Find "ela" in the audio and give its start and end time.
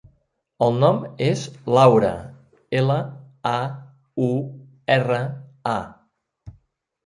2.81-2.97